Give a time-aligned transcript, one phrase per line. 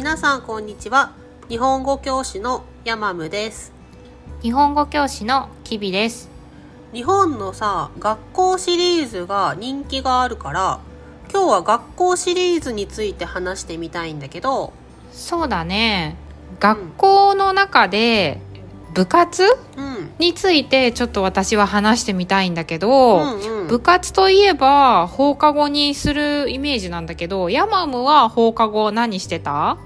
[0.00, 1.12] 皆さんこんにちは。
[1.50, 3.70] 日本語教師のヤマムです。
[4.40, 6.30] 日本語教師のキビです。
[6.94, 10.80] 日本のさ学校シリーズが人気があるから
[11.30, 14.72] 今日は学校シリーズについて話してみたいんだけど。
[15.12, 16.16] そうだね。
[16.60, 18.40] 学校の中で
[18.94, 19.44] 部活
[19.76, 20.10] うん。
[20.18, 23.68] についてちょっと私は話してみたいんだけど、うんうん。
[23.68, 29.76] 部活といえば放課後にするイメージなんだけどヤマムは放課後何してた、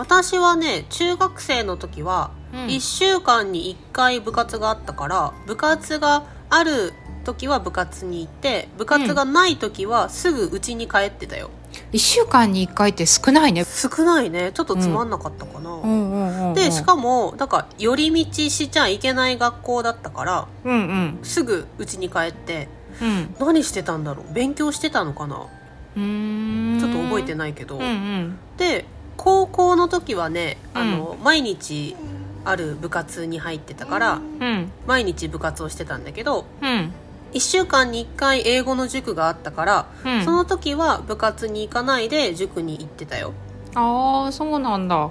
[0.00, 2.58] 私はね中学生の時はうん。
[2.68, 11.50] 1週間に1回部活があったから部活がある時は部活に行って部活がない時はすぐ家に帰ってたよ、
[11.92, 13.64] 1週間に1回って少ないね。
[13.64, 14.52] 少ないね。
[14.54, 15.82] ちょっとつまんなかったかな、うん。
[15.82, 21.18] うんうんうんでしかもだから寄り道しちゃいけない学校だったからうんうん。
[21.22, 22.68] すぐ家に帰って
[23.02, 23.34] うん。
[23.38, 24.32] 何してたんだろう？
[24.32, 25.36] 勉強してたのかな？
[25.36, 28.38] ちょっと覚えてないけど、うんうん。
[28.56, 28.86] で
[29.20, 31.94] 高校の時はねあの、毎日
[32.42, 34.72] ある部活に入ってたからうん。
[34.86, 36.90] 毎日部活をしてたんだけどうん。
[37.34, 40.24] 1週間に1回英語の塾があったから、うん。
[40.24, 43.34] その時は部活に行かないで塾に行ってたよ。
[43.74, 45.10] ああそうなんだ。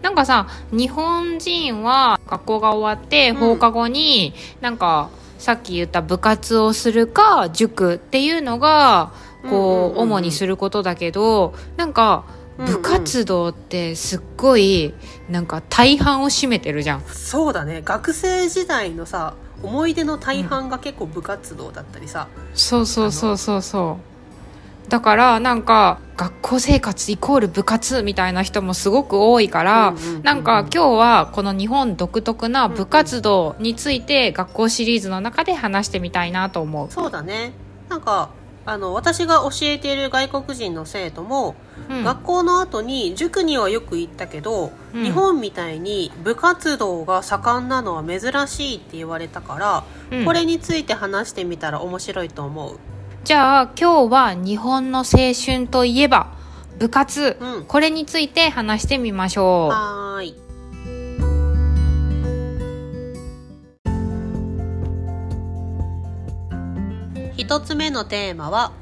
[0.00, 3.36] なんかさ日本人は学校が終わってうん。
[3.36, 9.12] 放課後に、なんかさっき言った部活をするか塾っていうのが
[9.50, 12.24] こう,、主にすることだけどなんか
[12.58, 14.94] 部活動ってすっごい
[15.28, 17.02] なんか大半を占めてるじゃん。
[17.02, 17.82] そうだね。
[17.84, 23.98] 学生時代のさ思い出の大半が結構部活動だったりさ、そうそうそうそうそ
[24.86, 24.90] う。
[24.90, 30.22] だからなんか学校生活イコール部活みたいな人もすごく多いから、うんうんうんうん。
[30.22, 36.90] なんか今日はこの日本独特な部活動について学校シリーズの中で話してみたいなと思う。
[36.90, 37.52] そうだね。
[37.88, 38.28] なんか
[38.66, 41.54] あの私が教えている外国人の生徒も、
[41.90, 42.04] うん。
[42.04, 45.02] 学校の後に塾にはよく行ったけど、うん。
[45.02, 49.84] 日本みたいに部活動が盛んなのは珍しいって言われたから、
[50.18, 50.24] うん。
[50.24, 52.78] これについて話してみたら面白いと思う。
[53.24, 56.32] じゃあ今日は日本の青春といえば
[56.78, 57.64] 部活、うん。
[57.66, 59.74] これについて話してみましょう。
[59.74, 60.34] はーい
[67.44, 68.72] 一つ目のテーマは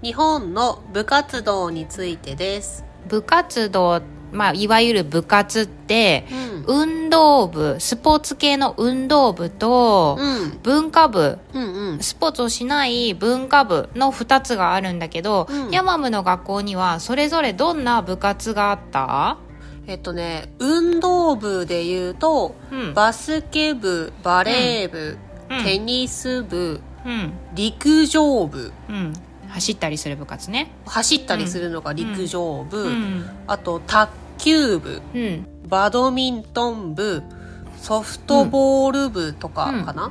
[0.00, 6.64] 日本の部活動についてです、部活動、まあ、いわゆる部活ってうん。
[6.66, 10.60] 運動部スポーツ系の運動部と、うん。
[10.62, 11.98] 文化部うんうん。
[12.00, 15.70] スポーツをしない文化部の2つがあるんだけど、うん。
[15.72, 19.38] ヤマムの学校にはそれぞれどんな部活があった？
[19.88, 22.94] えっとね運動部で言うとうん。
[22.94, 25.18] バスケ部バレー部、
[25.50, 25.64] うん。
[25.64, 26.93] テニス部うん
[27.54, 28.72] 陸上部。
[28.88, 29.12] うん。
[29.48, 30.70] 走ったりする部活ね。
[30.86, 33.30] 走ったりするのが陸上部、うん。
[33.46, 35.02] あと卓球部。
[35.14, 35.46] うん。
[35.68, 37.22] バドミントン部。
[37.76, 40.10] ソフトボール部とかかな、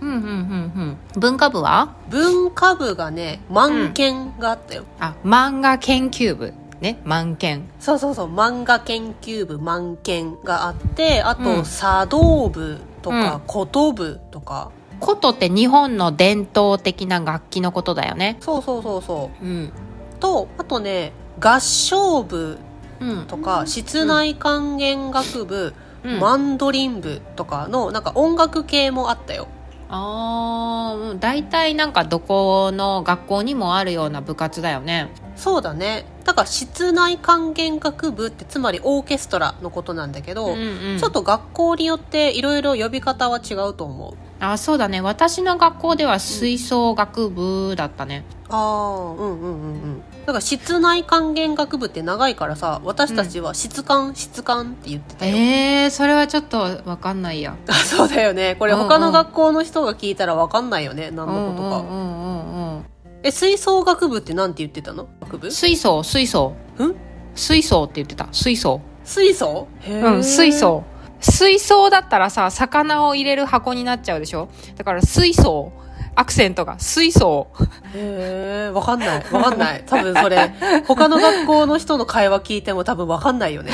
[0.00, 0.08] うん。
[0.08, 1.94] うんうんうん文化部は？
[2.10, 6.52] 文化部がね漫研があったよ、あ漫画研究部。
[6.80, 7.62] ね漫研。
[7.78, 8.26] そうそうそう。
[8.26, 11.62] 漫画研究部漫研があってあと、うん。
[11.62, 13.40] 茶道部とか、うん。
[13.46, 14.72] 琴部とか
[15.02, 18.36] 琴って日本の伝統的な楽器のことだよね。
[18.40, 19.46] そうそうそうそう。
[19.46, 19.64] ん。
[19.66, 19.72] う
[20.20, 22.58] とあとね合唱部
[23.00, 23.26] うん。
[23.26, 25.74] とか室内管弦楽部、
[26.04, 26.20] うん。
[26.20, 29.48] マンドリン部とかのなんか音楽系もあったよ。
[29.88, 31.20] あーうん。
[31.20, 35.10] 大体なんかどこの学校にもあるような部活だよね。
[35.34, 40.98] そうだねだから室内管弦楽部ってつまりオーケストラのことなんだけど、うんうん。
[40.98, 44.14] ちょっと学校によっていろいろ呼び方は違うと思う。
[44.44, 45.00] あそうだね。
[45.00, 50.02] 私の学校では吹奏楽部だったね、ああうんうんうんうん。
[50.26, 57.56] だから室内管弦楽部って長いからさ私たちは質感、質感って言ってたよ、えー、それはちょっとわかんないや。
[57.68, 58.56] あ そうだよね。
[58.58, 58.88] これうんうん。
[58.88, 61.10] 他の学校の人が聞いたらわかんないよね。
[61.12, 62.91] 何のことか、うんうんうんうん
[63.22, 65.08] え吹奏楽部ってなんて言ってたの？
[65.20, 65.50] 楽部？
[65.50, 66.54] 水槽水槽。
[66.78, 66.94] ん？
[67.34, 68.28] 水槽って言ってた。
[68.32, 68.80] 水槽。
[69.04, 70.14] 水素へー。
[70.16, 70.84] うん水槽。
[71.20, 74.48] 水槽だったらさ魚を入れる箱になっちゃうでしょ？
[74.76, 75.72] だから水槽
[76.14, 77.48] アクセントが水槽。
[77.94, 79.24] へえわかんない。
[79.32, 79.84] わかんない。
[79.86, 80.52] 多分それ
[80.86, 83.72] 他の学校の人の会話聞いても多分わかんないよね。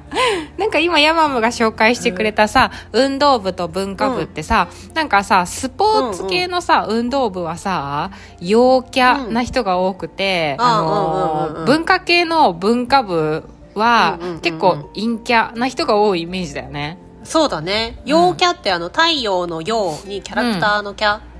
[0.56, 8.10] なんか今ヤマムが紹介してくれたさ、運動部と文化部ってさ、なんかさ、スポーツ系のさ、運動部はさ、
[8.40, 11.04] 陽キャな人が多くて、うんあうんうんうん。
[11.04, 13.44] うんのー、文化系の文化部
[13.74, 16.98] はうんうんうんうん結構陰キャな人が多いイメージだよね。
[17.24, 21.33] そうだね陽キャってあの太陽の陽にキャラクターのキャで、うん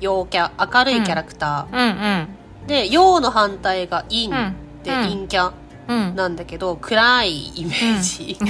[0.00, 1.66] 陽キャ明るいキャラクタ。
[1.70, 2.26] ー、
[2.66, 4.54] で陽の反対が陰うん。
[4.82, 5.08] でうん。
[5.10, 5.52] 陰キャ
[5.88, 6.16] うん。
[6.16, 8.36] なんだけど、暗いイメージ。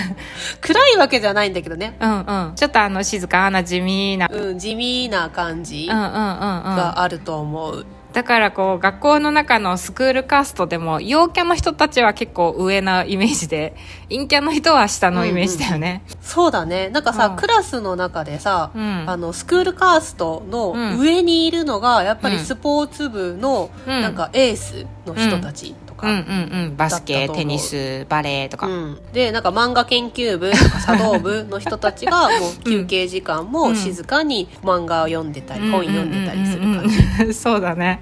[0.60, 1.96] 暗いわけじゃないんだけどね。
[2.00, 2.52] うんうん。
[2.56, 4.28] ちょっとあの静かな地味な。
[4.30, 7.86] うん、地味な感じがあると思う。
[8.14, 13.74] だからこう学校の中のスクールカーストでも陽キャの人たちは結構上なイメージで
[14.08, 16.04] 陰キャの人は下のイメージだよね。
[16.22, 16.90] そうだね。
[16.90, 17.36] なんかさ、うん。
[17.36, 19.04] クラスの中でさ、うん。
[19.06, 22.44] あの、スクールカーストのうん上にいるのが、やっぱりうん。
[22.44, 24.00] スポーツ部の、うん。
[24.00, 26.08] なんかエースの人たちとか。
[26.08, 26.76] うんうんうん。
[26.76, 28.98] バスケテニスバレーとか、うん。
[29.12, 36.98] で、なんか漫画研究部とか茶道部の人たちが、 もう休憩時間も静かに漫画を読んでたり、本読んでたりする感じ。
[36.98, 37.34] うんうんうんうん。
[37.34, 38.00] そうだね。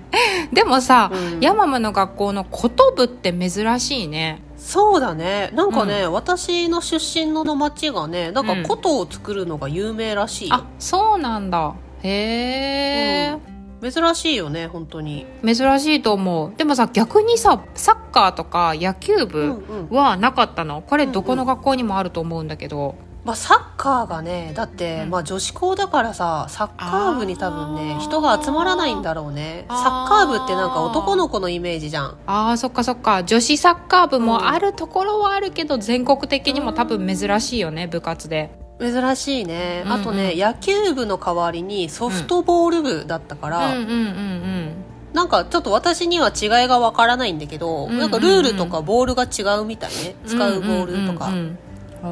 [0.52, 1.40] でもさ、うん。
[1.40, 4.42] ヤマムの学校のこと部って珍しいね。
[4.56, 5.50] そうだね。
[5.54, 8.62] なんかね、私の出身の町がね、なんかうん。
[8.62, 10.54] 琴を作るのが有名らしいよ。
[10.56, 11.74] あそうなんだ。
[12.04, 13.38] へえ、
[13.82, 15.26] 珍しいよね、本当に。
[15.44, 16.52] 珍しいと思う。
[16.56, 19.96] でもさ逆にさサッカーとか野球うん部うん。
[19.96, 20.82] はなかったの？
[20.82, 22.94] これどこの学校にもあると思うんだけど、
[23.24, 25.10] まあ、サッカーがね、だって、うん。
[25.10, 29.64] まあ女子校だからさ、サッカー部に多分ね人が集まらないんだろうね。
[29.68, 32.18] サッカー部ってなんか男の子のイメージじゃん。
[32.26, 33.24] あーそっかそっか。
[33.24, 39.82] 女子サッカー部もあるところはあるけど、全国的にも多分珍しいよね部活で珍しいね。
[39.84, 40.00] うんうん。
[40.00, 43.82] あとね、野球部の代わりにソフトボール部だったから、うん。
[43.82, 44.72] うんうん
[45.12, 47.98] なんかちょっと私には違いがわからないんだけど、うんうんうん。
[47.98, 50.16] なんかルールとかボールが違うみたいね。
[50.24, 51.26] うん使うボールとか。
[51.28, 51.58] うんうんうん。
[52.02, 52.06] あ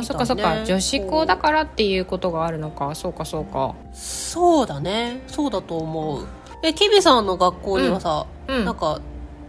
[0.00, 0.64] ーそっかそっか。
[0.64, 2.94] 女子校だからっていうことがあるのか。
[2.94, 3.74] そうかそうか。
[3.92, 5.22] そうだね。
[5.26, 6.26] そうだと思う。
[6.62, 8.64] え、キビさんの学校にはさ、うん。
[8.64, 9.00] なんか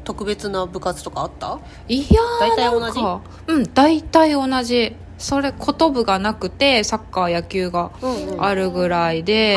[0.03, 1.59] 特別な部活とかあった？
[1.87, 2.99] いやー大体同じ？
[3.47, 8.43] うん大体同じそれこと部がなくてサッカー野球がうんうん。
[8.43, 9.55] あるぐらいで、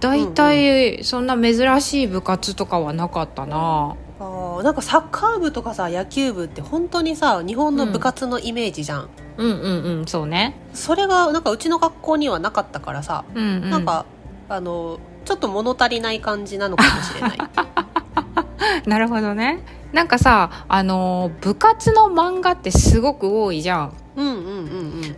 [0.00, 0.34] 大うんうん。
[0.34, 3.96] 体そんな珍しい部活とかはなかったな。
[4.20, 4.62] あー。
[4.62, 9.50] なんかサッカー部とかさ野球部って本当にさ日本の部活のイメージじゃん、うん。
[9.50, 10.56] うんうんそうね。
[10.74, 13.70] それがなんかうちの学校にはなかったからさ、うんうん。
[13.70, 14.06] なんか
[14.48, 17.38] あのちょっと物足りない感じなのかもしれない。
[18.88, 19.62] なるほどね。
[19.92, 24.07] なんかさあのー部活の漫画ってすごく多いじゃんうんうんうんうん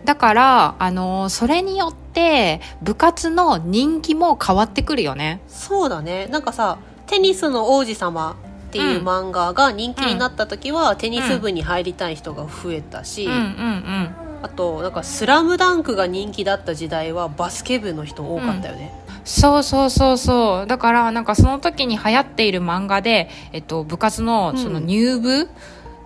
[0.05, 5.41] だからあのーそれによって部活の人気も変わってくるよね。
[5.49, 6.27] そうだね。
[6.27, 8.37] なんかさ「テニスの王子様」
[8.69, 13.33] っていう漫画が人気になった時は、テニス部に入りたい人が増えたし、うん。
[13.33, 18.91] うんうんあとなんか「スラムダンクが人気だった時代はバスケ部の人多かったよね、
[19.25, 20.67] そうそうそうそう。
[20.67, 25.49] だからなんかその時に流行っている漫画で、えっと、部活のその入部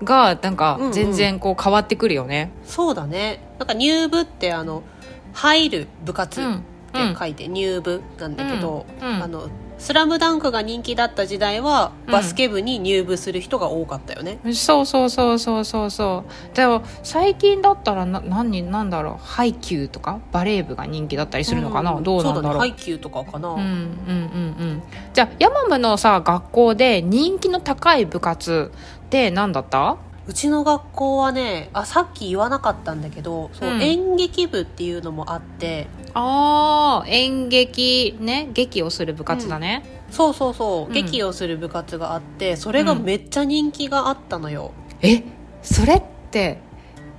[0.03, 0.93] がなんかうんうん。
[0.93, 2.51] 全然こう変わってくるよね。
[2.65, 3.41] そうだね。
[3.59, 4.83] なんか入部ってあの
[5.33, 6.63] 入る部活っうん。
[7.13, 9.09] て書いて入部なんだけど、うん。
[9.09, 9.23] うん。
[9.23, 9.49] あの
[9.85, 12.13] スラムダンクが人気だった時代はうん。
[12.13, 16.57] バスケ部に入部する人が多かったよね、そうそうそうそうそうそう。
[16.57, 19.27] でも最近だったらな何なんだろう。
[19.27, 22.03] ハイキューとかバレー部が人気だったりするのかな、ん。
[22.03, 22.41] どうなんだろう。
[22.41, 22.59] そうだね。
[22.61, 23.73] ハイキューとかかな、うんうんうんう
[24.77, 24.83] ん。
[25.13, 28.73] じゃあヤマムのさ学校で人気の高い部活
[29.07, 29.99] って何だった？
[30.27, 33.83] うちの学校はねあさっき言わなかったんだけどそう、うん。
[33.83, 40.93] 演劇部っていうのもあってああ演劇ね劇をする部活だね、そうそうそう、うん。
[40.93, 45.23] 劇をする部活があってそれがめっちゃ人気があったのよ、え
[45.63, 46.59] それって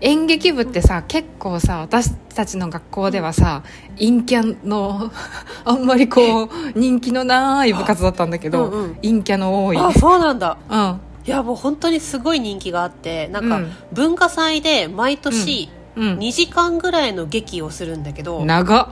[0.02, 3.64] 演劇部ってさ結構さ私たちの学校ではさ
[3.98, 5.12] 陰キャの
[5.64, 8.96] あんまりこう人気のない部活だったんだけど、うんうん。
[8.96, 9.78] 陰キャの多い。
[9.78, 10.58] あそうなんだ。
[10.70, 13.72] うんいやもう本当にすごい人気があってなんかうん。
[13.94, 16.18] 文化祭で毎年うん。
[16.18, 18.88] 2時間ぐらいの劇をするんだけど、長っ。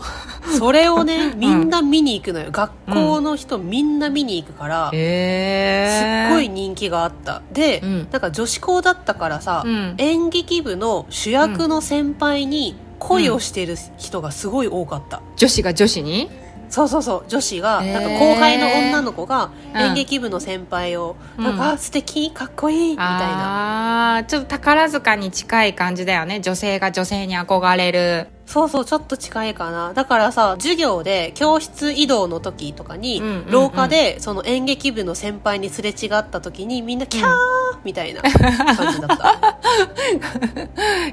[0.57, 7.41] それをね みんな見に行くのよ、学校の人みんな見に行くから、すっごい人気があった。
[7.51, 8.07] で、うん。
[8.09, 9.95] なんか女子校だったからさ、うん。
[9.97, 16.29] 演劇部の主役の先輩に恋をしてる人がすごい多かった、女子が女子に？
[16.73, 19.79] そうそうそう女子が、なんか後輩の女の子がうん。
[19.79, 21.43] 演劇部の先輩を、うん。
[21.43, 24.17] なんかあ素敵かっこいいみたいな。
[24.17, 26.39] あーちょっと宝塚に近い感じだよね。
[26.39, 28.27] 女性が女性に憧れる。
[28.47, 29.93] そうそうちょっと近いかな。
[29.93, 33.51] だからさ授業で教室移動の時とかに、うんうんうん。
[33.51, 37.27] 廊下でその演劇部の先輩にすれ違った時にみんなキャー
[37.83, 39.59] みたいな感じだった、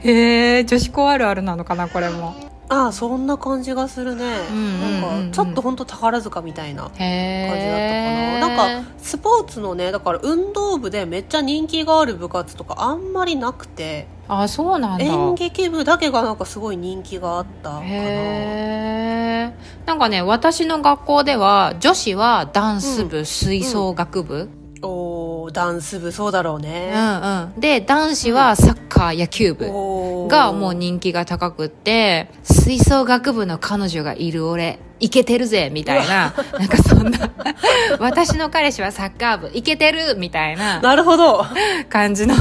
[0.08, 5.00] へえ女子校あるあるなのかなこれもああそんな感じがするね、うんうんうんうん。
[5.00, 8.48] なんかちょっと本当宝塚みたいな感じだったかな。
[8.48, 14.06] なんかスポーツのねだから運動部でめっちゃ人気がある部活とかあんまりなくて。
[14.28, 15.04] あそうなんだ。
[15.04, 17.82] 演劇部だけがなんかすごい人気があったかな。
[17.84, 18.50] へえ
[19.94, 24.48] んかね私の学校では女子はダンス部、吹奏楽部
[24.82, 27.60] おーダンス部そうだろううね、んうん。
[27.60, 37.30] で、男子はサッカー、野球部がもう人気が高くって、吹奏楽部の彼女がいる俺、イケてるぜみたいな、なんかそんな、
[38.00, 40.80] 私の彼氏はサッカー部、イケてるみたいな。
[40.80, 41.44] なるほど。
[41.90, 42.40] 感じの、な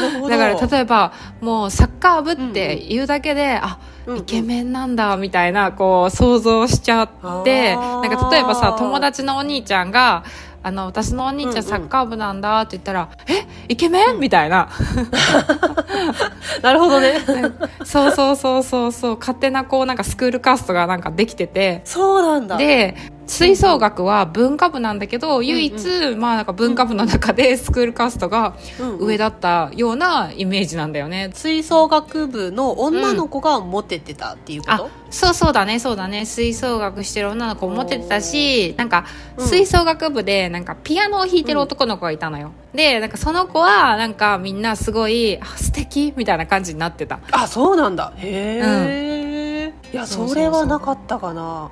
[0.00, 0.28] るほど。
[0.28, 4.20] だから例えば、もうサッカー部って言うだけで、あ、うんうん。
[4.20, 10.24] イケメンなんだ、みたいな、こう、想像しちゃって、なんか例えばさ、友達のお兄ちゃんが、
[10.64, 11.58] あの、私のお兄ちゃうんうん。
[11.60, 14.18] んサッカー部なんだって言ったら、えイケメン？
[14.18, 14.70] みたいな。
[16.62, 17.20] なるほどね。
[17.84, 22.56] そうそうそうそうそう、勝手なこう、なんかスクールカーストがなんかできてて、そうなんだ。
[22.56, 29.06] で、吹奏楽は文化部なんだけど、唯一、まあなんか文化部の中でスクールカーストがうんうん。
[29.06, 31.30] 上だったようなイメージなんだよね。
[31.34, 36.26] 吹奏楽部の女の子がモテてたっていうこと、あそうそうだねそうだね。
[36.26, 39.06] 吹奏楽してる女の子も持ってたしなんか
[39.38, 47.20] 吹奏楽部でなんかピアノを弾いてる男の子がいたのよ、でなんかその子はなんかみんなすごいあ素敵みたいな感じになってた。
[47.30, 48.12] あそうなんだ。
[48.16, 51.70] へえ、いやそうそうそうそれはなかったかな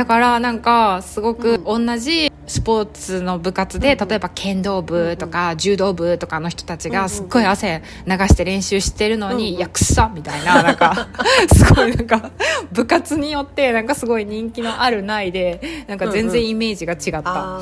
[0.00, 4.02] だからなんかすごくう同じスポーツの部活で、うん。
[4.02, 7.04] うん例えば剣道部とか柔道部とかの人たちうんうんうん。
[7.04, 11.08] がすっごい汗流して練習してるのに、うんうんいやくっさみたいな なんか
[11.52, 12.30] すごいなんか
[12.72, 17.60] 部活によってなんかすごい人気のあるないでなんか全然イメージが違った、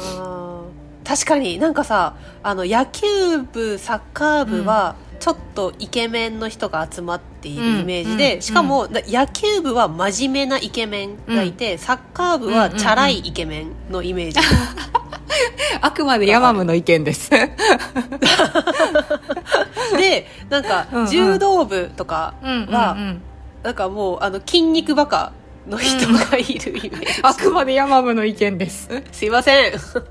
[1.05, 2.15] 確かになんかさ
[2.45, 8.43] あの野球部サッカー部は、ちょっとイケメンの人が集まっているイメージで、うんうん。
[8.43, 14.41] しかも、な野球部は真面目なイケメンがいて、サッカー部はチャラいイケメンのイメージ、
[15.81, 17.31] あくまでヤマムの意見です。
[19.97, 21.07] でなんかうんうん。
[21.07, 23.23] 柔道部とかうんうんは、うん。
[23.63, 25.33] なんかもうあの筋肉バカ
[25.69, 28.89] の人がいるイメージ、あくまでヤマムの意見です。
[29.13, 29.79] すいません。
[29.79, 30.03] すい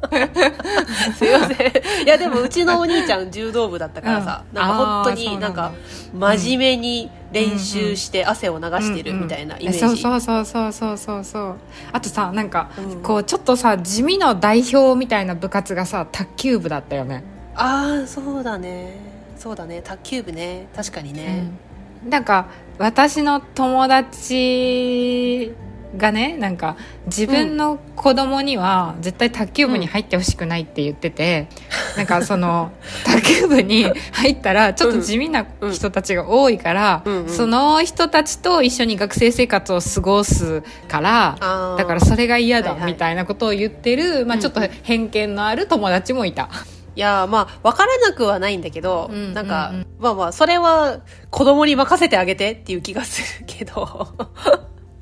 [1.31, 2.05] ません。
[2.05, 4.57] いやでもうちのお兄ちゃん柔道部だったからさ、うん。
[4.57, 5.71] なんか本当になんか
[6.13, 11.23] 真面目に練習して汗を流してるみたいなイメージ、そうそうそうそうそうそう。
[11.23, 11.55] そう
[11.91, 13.01] あとさなんか、うん。
[13.01, 17.23] こうちょっとさ地味の代表みたいな部活がさ卓球部だったよね、
[17.55, 18.95] ああそうだね。
[19.37, 19.81] そうだね。
[19.83, 20.67] 卓球部ね。
[20.75, 21.66] 確かにね、うん
[22.03, 25.53] なんか私の友達
[25.95, 26.75] がねなんか
[27.05, 31.47] 自分の子供には絶対卓球部に入ってほしくないって言ってて、
[31.95, 32.71] なんかその
[33.05, 42.91] 卓球部に入ったらちょっと地味な人たちが多いから、うんうんその人たちと一緒に学生生活を過ごすからだからそれが嫌だはいはい。
[42.91, 46.49] みたいなことを言ってる、まあ、ちょっと偏見のある友達もいた。
[46.97, 49.87] いやまあ分からなくはないんだけど、うんなんか、うんうん。
[49.99, 50.99] まあまあそれは
[51.29, 54.07] 子供に任せてあげてっていう気がするけど。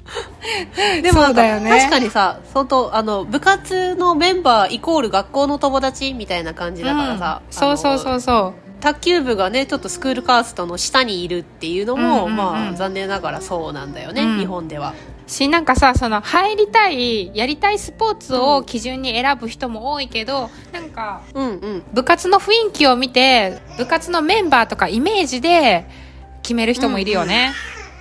[1.02, 1.70] でもなんかね。
[1.70, 7.54] 確かにさ相当あの部活のメンバーイコール学校の友達みたいな感じだからさ、うん。
[7.54, 8.82] そうそうそうそう。
[8.82, 12.36] 卓球部がねちょっとスクールカーストの下にいるっていうのも、うんうんうん。
[12.36, 14.38] まあ残念ながらそうなんだよね、うん。
[14.38, 14.94] 日本では
[15.28, 21.84] しなんかさその入りたいやりたいスポーツを基準に選ぶ人も多いけど、なんかうんうん。
[21.94, 25.88] 部活の雰囲気を見て部活のメンバーとかイメージで
[26.44, 27.54] 決める人もいるよね、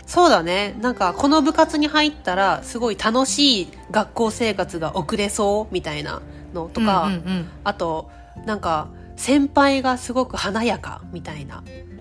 [0.07, 0.77] そうだね。
[0.81, 6.21] なんかこの部活に入ったらすごい楽しい学校生活が送れそうみたいな
[6.53, 8.11] のとか、うんうんあと
[8.45, 11.63] なんか先輩がすごく華やかみたいな。
[11.65, 11.94] うん、うん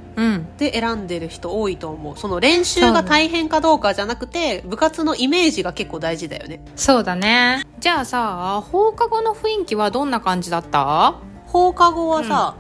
[0.58, 2.18] で選んでる人多いと思う。
[2.18, 6.62] その練習が大変かどうかじゃなくて部活のイメージが結構大事だよね。
[6.76, 7.64] そうだね。
[7.80, 11.16] じゃあさ放課後の雰囲気はどんな感じだった？
[11.48, 12.56] 放課後はさ、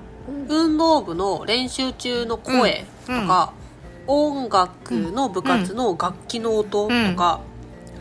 [0.48, 3.54] 運動部の練習中の声とか、
[4.08, 7.42] 音楽の部活の楽器の音とか、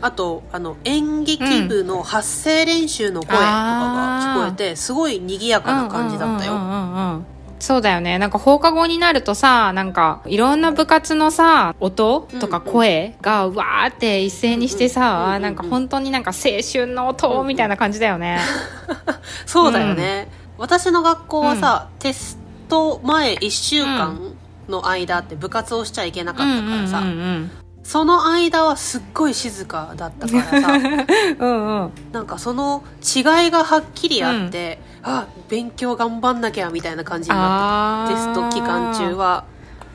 [0.01, 7.23] あとあの演劇部の発声練習の声とかが聞こえて、すごい賑やかな感じだったよ、
[7.69, 8.19] うんうんうんうんうんそうだよね。
[8.19, 18.41] なんか放課後になるとさ、なんかいろんな部活のさ、音とか声がわーって一斉にしてうんうんうんうん、さなんか本当になんか青春の音みたいな感じだよね。
[19.47, 20.27] そうだよね、
[20.57, 24.19] 私の学校はさ、テスト前1週間
[24.67, 27.51] の間って部活をしちゃいけなかったからさ、うんうん
[27.83, 30.83] その間はすっごい静かだったからさうん。
[31.37, 31.91] うんうん。
[32.13, 39.45] なんかその違いがはっきりあって、あ勉強頑張んなきゃみたいな感じになってテスト期間中は。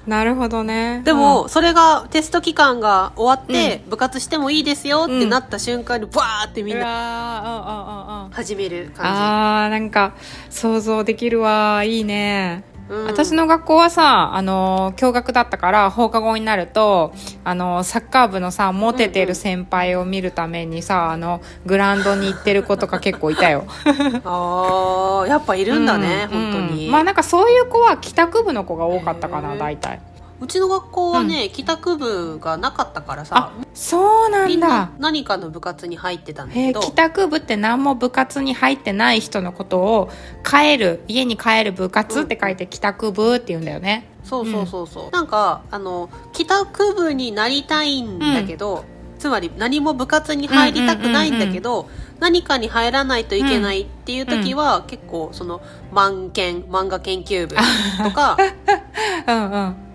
[0.06, 1.02] なるほどね。
[1.04, 8.30] でも、それがテスト期間が終わって、部活してもいいですよってなった瞬間にバーってうん、みんなうわーうんうんうんうん。
[8.30, 10.14] 始める感あーなんか
[10.48, 13.06] 想像できるわいいねうん。
[13.06, 17.12] 私の学校はさ、あの、共学だったから、放課後になると、
[17.44, 23.64] あの、サッカー部のさ、モテてる先輩を見るためにさ、あの、グラウンドに行ってる子とか結構いたよ。
[24.24, 30.00] ああやっぱいるんだね、うん本当に、うんまあなんかそういう子は帰宅部の子が多かったかな、大体。
[30.40, 34.90] うちの学校はね、帰宅部がなかったからさあ、そうなみんなんだ。
[34.98, 40.10] 何かの部活に入ってたんだへえけど帰宅部って何も部活に入ってない人のことを
[40.44, 44.08] 帰る家に帰る部活って書いて帰宅部って言うんだよね。
[44.22, 48.84] そうそうそうそう、なんかあの帰宅部になりたいんだけど、
[49.18, 51.88] つまり何も部活に入りたくないんだけど、
[52.20, 55.60] 何かに入らないといけないっていう時は、結構その
[55.92, 57.56] 漫研漫画研究部
[58.04, 58.36] とか
[59.26, 59.87] うんうん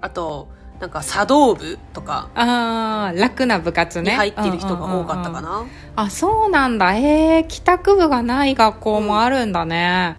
[0.00, 0.48] あと
[0.80, 5.66] なんか茶道部とかあー楽な部活にね入ってる人が多かったかうんうんうんうん。
[5.66, 6.94] な、あそうなんだ。
[6.94, 10.16] へえ帰宅部がない学校もあるんだね、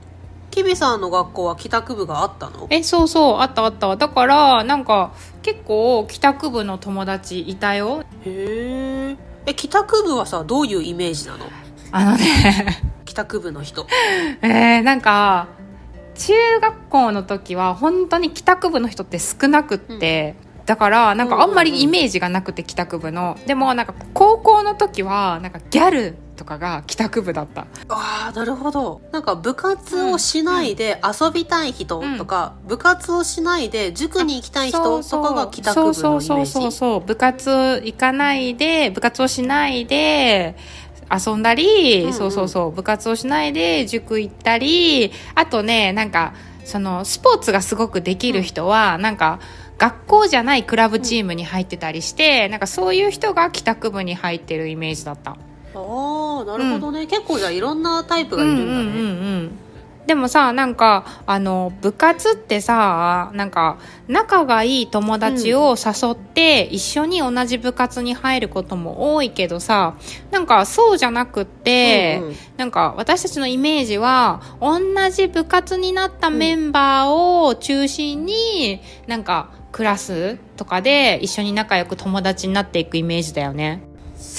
[0.51, 2.67] キビさんの学校は帰宅部があったの？
[2.69, 3.39] えそうそう。
[3.39, 3.95] あったあった。
[3.95, 8.03] だからなんか結構帰宅部の友達いたよ。
[8.23, 9.17] へー。
[9.47, 11.45] え帰宅部はさどういうイメージなの？
[11.91, 12.83] あのね。
[13.05, 13.87] 帰宅部の人。
[14.43, 15.47] えー、なんか
[16.21, 20.35] 中学校の時は本当に帰宅部の人って少なくって、
[20.65, 23.37] だからなんかあんまりイメージがなくて帰宅部の。
[23.47, 27.65] でもなんか高校の時はなんかギャルとかが帰宅部だった。
[27.89, 29.01] ああなるほど。
[29.11, 36.99] なんか部活をしないで遊びたい人とか、部活をしないで塾に行きたい人とかが帰宅部のイメそうそうそうそうージそう。
[36.99, 37.49] 部活
[37.83, 40.55] 行かないで部活をしないで
[41.11, 42.13] 遊んだり、うんうん。
[42.13, 46.33] そうそうそう部活をしないで塾行ったりあとねなんか
[46.65, 49.39] そのスポーツがすごくできる人は、なんか
[49.77, 55.31] 学校じゃないクラブチームに入ってたりして、なんかそういう人が帰宅部に入ってるイメージだった。
[55.31, 55.35] あ
[55.73, 59.03] あなるほどね、結構じゃあいろんなタイプがいるんだね、うんうんうんう
[59.43, 59.51] ん
[60.07, 63.77] でもさなんかあの部活ってさなんか
[64.07, 69.95] 仲がいい友達を誘って、一緒に同じ部活に入ることも多いけどさ
[70.31, 74.79] なんかそうじゃなくって、うんうんなんか私たちのイメージは同
[75.09, 83.81] じ部活になったメンバーを中心に、なんかクラスとかで一緒に仲良く友達になっていくイメージだよね。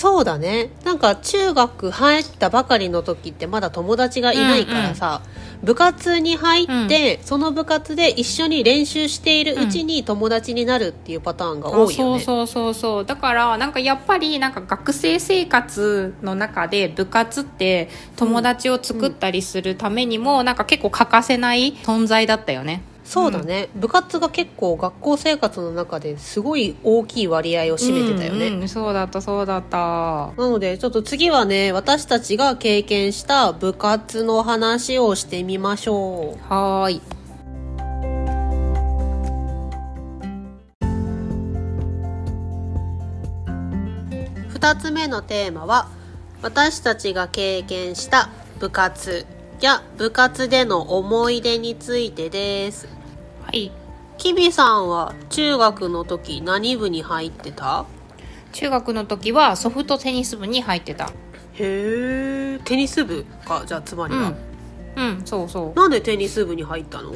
[0.03, 0.71] そうだね。
[0.83, 5.23] なんか中学入ったばかりの時ってまだ友達がいないからさ、
[5.63, 13.05] 部活に入って、その部活で一緒に練習しているうちに友達になるっていうパターンが多いよね、うそうそうそう。
[13.05, 29.77] だからなんかやっぱりなんか学生生活の中で部活って友達を作ったりするためにも、なんか結構欠かせない存在だったよねそうだね、部活が結構学校生活の中ですごい大きい割合を占めてたよね、うんうんそうだったそうだった。
[29.77, 36.55] なのでちょっと次はね私たちが経験した部活の話をしてみましょう。
[36.55, 37.03] はーい。
[44.55, 45.87] 2つ目のテーマは
[46.41, 49.27] 私たちが経験した部活
[49.61, 53.02] や部活での思い出についてです
[53.45, 53.71] はい。
[54.19, 57.87] キビさんは中学の時何部に入ってた？
[58.53, 61.07] 中学の時はソフトテニス部に入ってた。
[61.07, 61.13] へ
[61.59, 63.65] えテニス部か？
[63.67, 64.33] じゃあつまりは、
[64.97, 65.05] うん。
[65.05, 65.79] うんそうそう。
[65.79, 67.15] なんでテニス部に入ったの？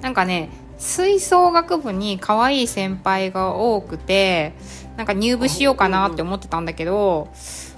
[0.00, 4.54] なんかね吹奏楽部に可愛い先輩が多くて
[4.96, 7.30] なんか入部しようかなって思ってたんだけど、うんうん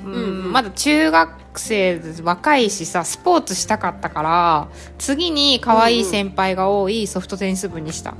[0.04, 8.14] うんまだ中学生で若いしさスポーツしたかったから次に可愛い先輩が多いソフトテニス部にした、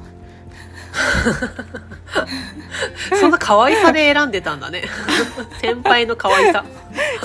[3.19, 4.85] そんな可愛さで選んでたんだね。
[5.61, 6.65] 先輩の可愛さ。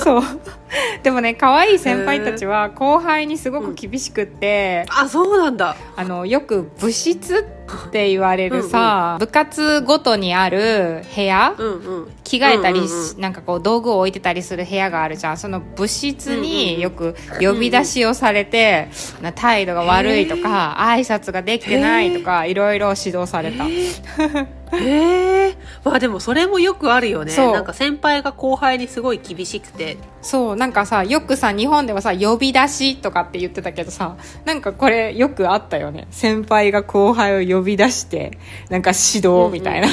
[0.04, 0.24] そう
[1.03, 5.75] でもね可愛い先輩たちは後輩にすごく厳しくって、あそうなんだ。
[5.95, 7.47] あのよく部室
[7.88, 12.12] って言われるさ、部活ごとにある部屋、うんうん。
[12.23, 15.38] 着替えたりし、うんうんうんなんかこう道具を置いてたりする部屋があるじゃん。
[15.38, 18.89] その部室うんうんによく呼び出しをされて、
[19.21, 27.36] な態度が悪いとか挨拶ができてないとかいろいろ指導された、へえまあでもそれもよくあるよね。
[27.36, 36.05] なんか先輩が後輩にすごい厳しくてそうなんかさよくさ日本ではさ呼び出しとかって言ってたけどさなんかこれよくあったよね。
[36.11, 38.37] 先輩が後輩を呼び出して
[38.69, 39.87] なんか指導みたいな、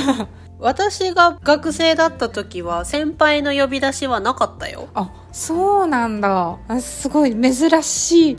[0.59, 4.89] 私が学生だった時は先輩の呼び出しはなかったよ。
[4.95, 6.59] あそうなんだ。
[6.67, 8.37] あすごい珍し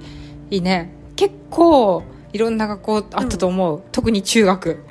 [0.49, 0.91] いね。
[1.15, 2.03] 結構
[2.34, 4.84] いろんな学校あったと思う、特に中学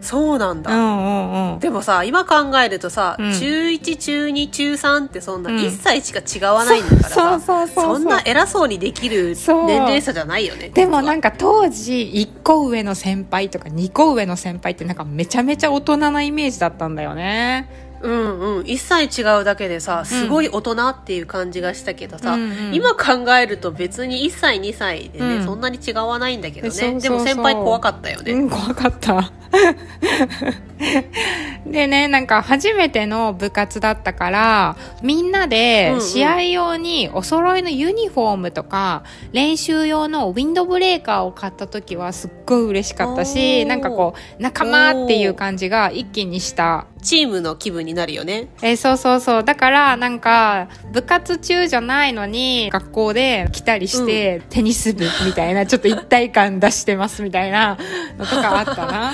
[0.00, 1.58] そうなんだ、うんうんうん。
[1.60, 3.32] でもさ今考えるとさ、うん。
[3.32, 5.56] 中1中2中3ってそんなうん。
[5.56, 17.89] 1歳しか違わないんだからさ、そうそんな偉そうにできる年齢差じゃないよねでもなんかか当時1個上の先輩とか2個上の先輩ってなんかめちゃめちゃ大人なイメージだったんだよね。
[18.02, 18.62] うんうん。
[18.62, 25.44] 1歳違うだけでさすごい大人っていう感じがしたけどさ、うんうん今考えると別に1歳2歳でね、うん。
[25.44, 27.00] そんなに違わないんだけどね。
[27.00, 29.32] でも先輩怖かったよね、うん、怖かった。
[31.66, 36.00] でね、なんか初めての部活だったから、みんなでうんうん。
[36.00, 43.66] 試合用にお揃いのユニフォームとか、練習用のウィンドブレーカーを買った時はすっごい嬉しかったおし、ー。
[43.66, 46.86] なんかこう、仲間っていう感じが一気にした。
[47.00, 48.48] チームの気分になるよね。
[48.62, 49.44] えーそうそうそう。
[49.44, 57.78] だから、なんか、部活中じゃないのに、学校で来たりして、テニス部みたいな、ちょっと一体感出してますみたいな
[58.18, 59.12] のとかあったな。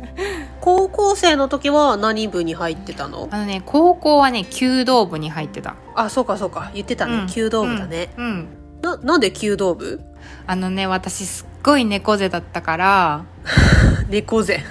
[0.60, 3.28] 高校生の時は何部に入ってたの？
[3.30, 5.76] あのね、高校はね、弓道部に入ってた。
[5.94, 6.70] あそうかそうか。
[6.74, 7.26] 言ってたね、うん。
[7.28, 8.24] 弓道部だね、うん。
[8.24, 8.48] うん。
[8.82, 10.00] ななんで弓道部？
[10.50, 13.24] あのね、私すっごい猫背だったから、
[14.08, 14.64] 猫背。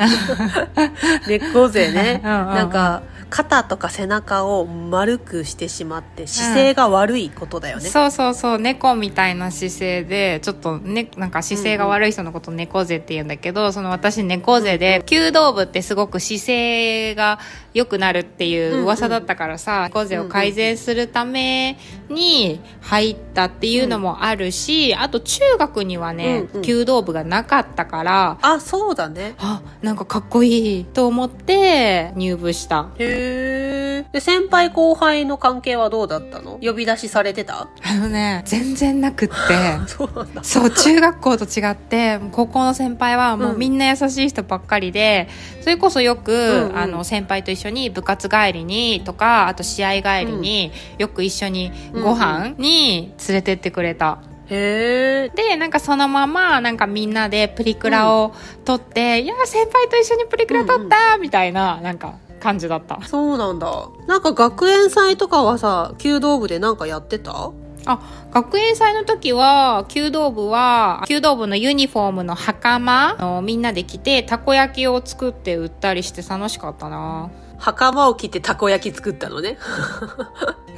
[1.29, 2.19] 猫背ね。
[2.25, 2.55] うんうんうん。
[2.55, 17.39] なんか肩とか背中を丸くしてしまって姿勢が悪いことだよね、そうそうそう、猫みたいな姿勢で、ちょっとね、なんか姿勢が悪い人のこと猫背って言うんだけど、その私猫背で、弓道部ってすごく姿勢が
[17.73, 21.77] 良くなるっていう噂だったからさ、猫背を改善するため
[22.09, 26.65] に入ったっていうのもあるし、あと中学にはね、うんうん。
[26.65, 29.35] 弓道部がなかったから、あそうだね。
[29.37, 32.89] あ、なんかかっこいいと思って入部した。
[32.97, 36.59] へえで先輩後輩の関係はどうだったの？
[36.61, 37.67] 呼び出しされてた？
[37.83, 39.33] あのね、全然なくって。
[39.87, 40.43] そうなんだ。
[40.43, 45.27] そう、中学校と違って、高校の先輩はもうみんな優しい人ばっかりで、
[45.61, 46.77] それこそよく、うんうん。
[46.77, 54.19] あの、先輩と一緒に部活帰りにとか、あと試合帰りに、よく一緒にご飯に連れてってくれた。
[54.49, 63.01] へえで、なんかそのまま、なんかみんなでプリクラを撮って、いや、先輩と一緒にプリクラ撮ったみたいな、なんか感じだった。
[63.03, 67.51] そうなんだなんか学園祭とかはさ弓道部でなんかやってた？
[67.89, 77.31] あ、学園祭の時は、弓道部は、弓道部のユニフォームの袴をみんなで着て、たこ焼きを作って売ったりして楽しかったな。
[77.57, 79.57] 袴を着てたこ焼き作ったのね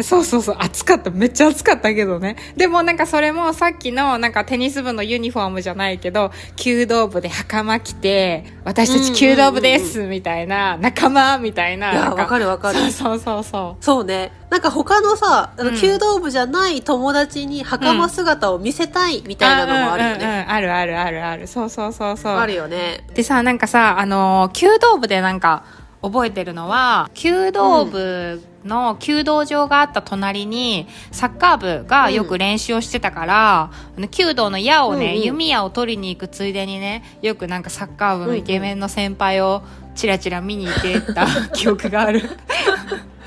[0.01, 1.11] そうそうそう、暑かった。
[1.11, 2.37] めっちゃ暑かったけどね。
[2.55, 11.91] でもなんかそれもさっきのなんかテニス部のユニフォームじゃないけど、弓道部で袴着て、私たち弓道部ですみたいな、仲間みたいな。
[11.91, 13.83] いやわかるわかるそうそうそうそう。
[13.83, 21.47] そうねなんか他のさあのうん弓道部じゃない友達に袴姿を見せたいみたいなのもあるようんうんね、うんあるあるあるある。
[21.47, 22.33] そうそうそうそう。
[22.33, 25.63] あるよねでさ、なんかさ、あのー、弓道部でなんか、
[26.01, 39.63] 覚えてるのは、弓道部の弓道場があった隣に、サッカー部がよく練習をしてたから、あの弓道の矢をね、うんうん弓矢を取りに行くついでにね、よくなんかサッカー部のイケメンの先輩を
[39.95, 42.21] チラチラ見に行ってた 記憶がある。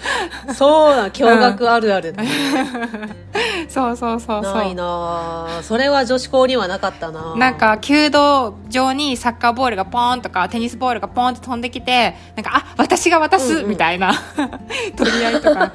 [0.54, 2.14] そうな驚愕あるある、
[3.68, 4.54] そうそうそうそう。
[4.54, 4.84] ないな
[5.58, 13.68] あそれは女子校にはなかったななんか、弓道場にサッカーボールがポーンとか、テニスボールがポーンと飛んできて、なんか、あ、私が渡す、うんうん。
[13.70, 14.14] みたいな、
[14.96, 15.72] 取り合いとか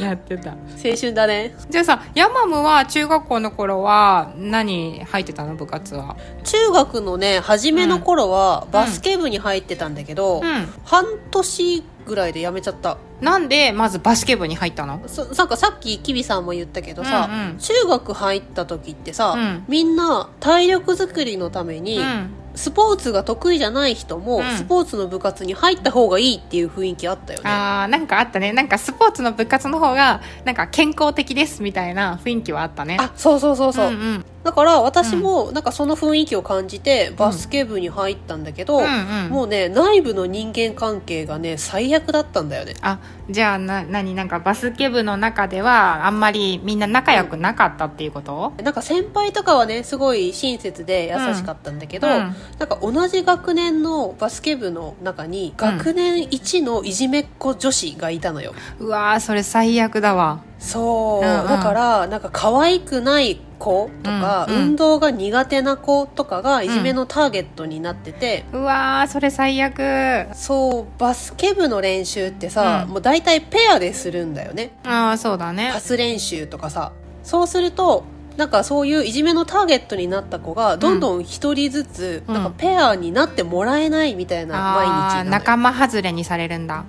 [0.00, 0.50] やってた。
[0.50, 0.56] 青
[0.98, 1.54] 春だね。
[1.68, 5.56] じゃあさ、ヤマムは中学校の頃は何入ってたの？
[5.56, 6.16] 部活は。
[6.44, 10.72] 中学のね初めの頃はバスケ部に入ってたんだけど、うん。
[10.84, 15.02] 半年ぐらいで辞めちゃったなんで、まずバスケ部に入ったの？
[15.06, 22.30] そなんかさっきキビさんも言ったけどさ、うんうん中学入った時ってさ、うんみんな体力作りのために、うん。
[22.54, 28.54] スポーツが得意じゃない人も、うんスポーツの部活に入った方がいいっていう雰囲気あったよねあー、なんかあったね。
[28.54, 32.96] なんかスポーツの部活の方が、なんか健康的です、みたいな雰囲気はあったね。
[32.98, 34.24] あそうそうそうそう、うんうん。
[34.46, 39.28] だから私もなんかその雰囲気を感じてバスケ部に入ったんだけど、うんうん。
[39.28, 42.74] もうね内部の人間関係がね最悪だったんだよね。
[42.80, 52.12] あじゃあな何なんかバスケ部の中ではあんまりみんな仲良くなかったっていうこと、なんか先輩とかはねすごい親切で優しかったんだけど、うん。
[52.12, 52.34] なん
[52.68, 61.48] か同じ学年のバスケ部の中に学年一のいじめっ子女子がいたのよ、うわーそれ最悪だわそう、うんうん。
[61.48, 64.62] だからなんか可愛くない子とか、うんうん。
[64.62, 70.26] 運動が苦手な子とかがいじめのターゲットになってて、うわーそれ最悪。
[70.34, 72.92] そうバスケ部の練習ってさ、うん。
[72.92, 74.72] もう大体ペアでするんだよね。
[74.84, 75.70] ああそうだね。
[75.72, 76.92] パス練習とかさ。
[77.22, 78.04] そうすると
[78.36, 82.34] なんかそういういじめのターゲットになった子がどんどん一人ずつ、うん。
[82.34, 86.84] なんかペアになってもらえないみたいな毎日なのよ仲間外れにされるんだ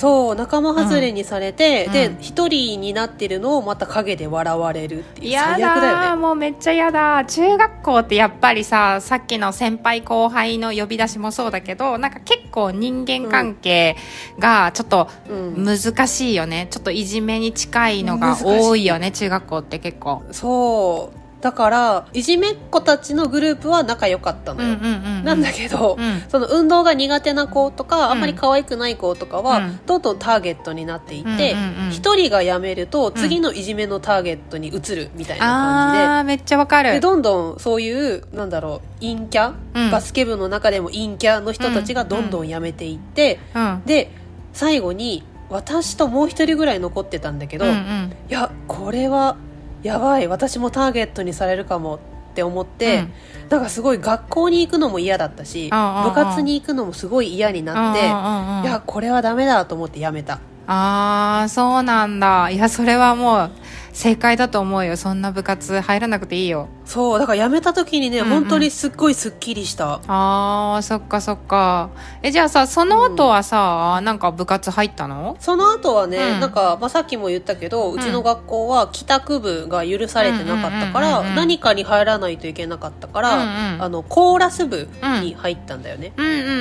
[0.00, 1.92] そう仲間外れにされて、うん。
[1.92, 6.16] で一人になってるのをまた陰で笑われるっていうや最悪だよね。
[6.16, 13.96] もうめっちゃやだ中学校ってやっぱりささっきの先輩後輩の呼び出しもそうだけどなんか結構人間関係
[14.38, 15.64] がちょっとうん。
[15.64, 20.22] 難しいよね、ちょっといじめに近いのが多いよね中学校って結構。
[20.32, 25.24] そうだからいじめっ子たちのグループは仲良かったのよ、うんうんうんうん。
[25.24, 26.22] なんだけど、うん。
[26.28, 29.80] その運動が苦手な子とか、あんまり可愛くない子とかは、うん。
[29.86, 36.92] どんどんターゲットになっていってうんうんうん一、人が辞めると次のいじめのターゲットに移るみたいな感じで、あーめっちゃわかる。
[36.92, 39.90] でどんどんそういうなんだろう陰キャ、うん。
[39.90, 43.82] バスケ部の中でも陰キャの人たちがどんどん辞めていって、うん。
[43.86, 44.10] で
[44.52, 48.12] 最後に私ともう一人ぐらい残ってたんだけど、いうんうん。
[48.28, 49.36] やこれは
[49.82, 51.98] やばい私もターゲットにされるかもっ
[52.34, 53.12] て思って、うん。
[53.48, 60.40] なんかすごい学校に行くのも嫌だったし、部活に行くのもすごい嫌になって、いやこれはダメだと思ってやめた。
[60.66, 62.48] ああそうなんだ。
[62.50, 63.50] いやそれはもう
[63.92, 64.96] 正解だと思うよ。
[64.96, 66.68] そんな部活入らなくていいよ。
[66.84, 68.30] そうだからやめた時にね、うんうん。
[68.30, 70.00] 本当にすっごいすっきりした。
[70.06, 71.90] あーそっかそっか。
[72.22, 75.36] えじゃあさその後はさ、なんか部活入ったの？
[75.40, 76.40] その後はね、うん。
[76.40, 81.36] なんか、まあ、さっきも言ったけど、うちの学校は帰宅部が許されてなかったから、うんうんうんうん。
[81.36, 83.82] 何かに入らないといけなかったから、うんうん。
[83.82, 84.88] あのコーラス部
[85.22, 86.56] に入ったんだよね、うんうんうんうんう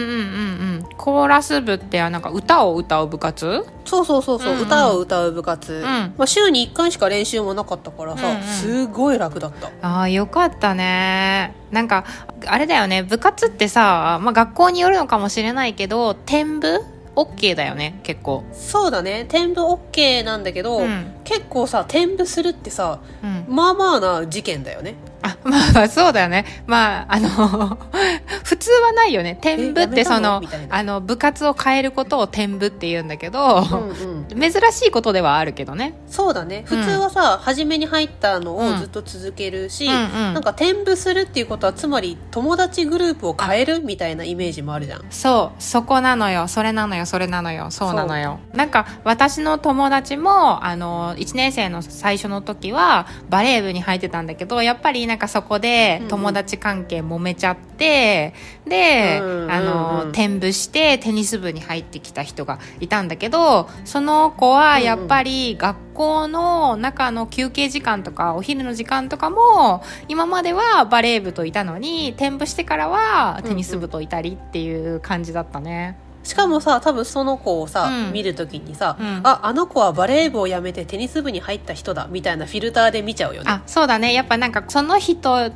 [0.65, 0.68] ん
[1.01, 3.65] コーラス部ってなんか歌を歌う部活？
[3.85, 4.65] そうそうそうそう、うんうん。
[4.65, 6.13] 歌を歌う部活、ん。
[6.17, 8.43] まあ、週に1回しか練習もなかったからさ、うんうん。
[8.43, 9.71] すごい楽だった。
[9.81, 11.55] ああよかったね。
[11.71, 12.03] なんか
[12.45, 13.01] あれだよね。
[13.01, 16.81] 部活ってさ、まあ、学校によるのかもしれないけど転部
[17.15, 18.43] ？OK だよね結構。
[18.51, 19.21] そうだね。
[19.21, 21.13] 転部 OK なんだけど、うん。
[21.23, 23.45] 結構さ転部するってさうん。
[23.47, 26.45] まあまあな事件だよねあまあまあそうだよね。
[26.65, 27.77] まああの
[28.43, 29.37] 普通はないよね。
[29.39, 34.51] 転部ってそのあの部活を変えることを転部って言うんだけど、うんうん。
[34.51, 35.93] 珍しいことではあるけどね。
[36.07, 36.63] そうだね。
[36.65, 39.95] 普通はさ、初めに入ったのをずっと続けるし、うんう
[40.31, 40.33] ん。
[40.33, 45.05] なんか転部するっていうことはつまり友達グループを変えるみたいなイメージもあるじゃん。
[45.09, 45.61] そう。
[45.61, 46.47] そこなのよ。
[46.47, 47.05] それなのよ。
[47.05, 47.71] それなのよ。
[47.71, 48.39] そうなのよ。
[48.53, 58.35] なんか私の友達もあの1年生の最初の時はバレー部に入ってたんだけどやっぱりなんかそこで友達関係揉めちゃって、
[58.67, 75.97] で、あの転部してテニス部に入ってきた人がいたんだけどその子はやっぱり学校の中の休憩時間とかお昼の時間とかも今まではバレー部といたのに転部してからはテニス部といたりっていう感じだったね。
[76.23, 78.13] しかもさ多分その子をさ、うん。
[78.13, 79.21] 見るときにさ、うん。
[79.23, 83.49] ああの子はバレー部を辞めてテニス部に入った人だみたいなフィルターで見ちゃうよね。
[83.49, 84.13] あそうだね。
[84.13, 85.51] やっぱなんかその人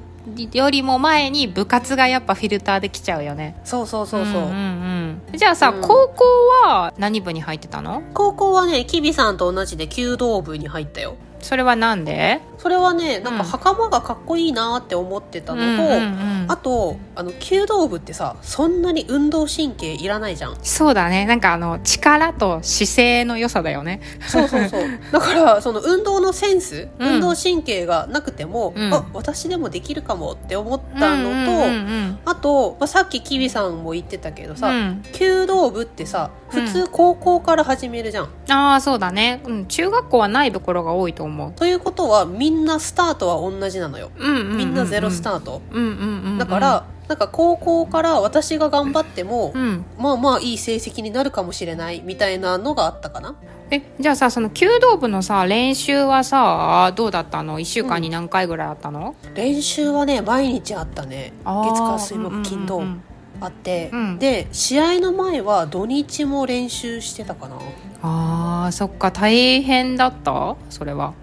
[0.54, 3.60] よりも前に部活がやっぱフィルターできちゃうよね。
[3.66, 5.38] そうそうそうそう、んうんうん。
[5.38, 5.82] じゃあさ、うん。
[5.82, 6.24] 高校
[6.64, 8.02] は何部に入ってたの？
[8.14, 12.42] 高校はねキビさんと同じで弓道部に入ったよそれはなんで？
[12.58, 13.50] それはねなんかうん。
[13.50, 16.46] 袴がかっこいいなって思ってたのと、うんうんうん。
[16.48, 20.58] あとあの弓道部ってさそんなに運動神経いらないじゃん。
[20.64, 21.26] そうだね。
[21.26, 24.02] なんかあの力と姿勢の良さだよね。
[24.28, 24.82] そうそうそう。
[25.12, 27.14] だからその運動のセンス、うん。
[27.16, 28.94] 運動神経がなくても、うん。
[28.94, 35.04] あ私でもできるかもって思ったのと、うんうんうんあと、まあ、さっきキビさんも言ってたけどさ、うん。
[35.12, 44.12] 弓道部ってさ普通高校から始めるじゃん、ああそうだね、うん、中学校はないところが多いと思うということはみんなスタートは同じなのよ。
[44.18, 44.58] うんうんうんうん。
[44.58, 46.38] みんなゼロスタート、うんうんうんうん。
[46.38, 49.86] だからなんか高校から私が頑張っても、うん。
[49.98, 53.36] まあまあいい成績になるかもしれないみたいなのがあったかな。
[53.72, 61.34] えじゃあさその弓道部のさ練習はさどうだったの？1週間に何回ぐらいあったの、練習はね毎日あったね。
[61.44, 63.04] 月火水木金土、うんうんうん。
[63.42, 64.20] あって、うん。
[64.20, 67.58] で試合の前は土日も練習してたかな。
[68.06, 70.56] あーそっか大変だった？
[70.70, 71.14] それは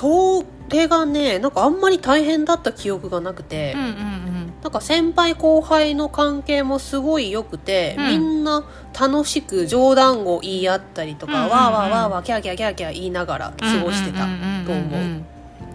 [0.00, 4.52] それがねなんかあんまり大変だった記憶がなくて、うんうんうん。
[4.62, 8.06] なんか先輩後輩の関係もすごい良くて、うん。
[8.06, 8.64] みんな
[8.98, 11.50] 楽しく冗談を言い合ったりとか、うんうんうん。
[11.50, 15.22] わーわーわーわーキャーキャーキャーキャー言いながら過ごしてたと思う。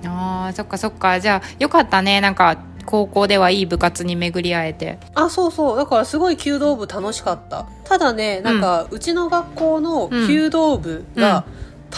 [0.07, 1.19] あーそっかそっか。
[1.19, 2.19] じゃあよかったね。
[2.19, 2.57] なんか
[2.87, 4.97] 高校ではいい部活に巡り会えて。
[5.13, 5.77] あそうそう。
[5.77, 7.67] だからすごい弓道部楽しかった。
[7.83, 11.45] ただねなんか、うちの学校の弓道部が